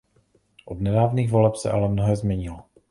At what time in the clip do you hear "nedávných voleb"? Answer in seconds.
0.81-1.55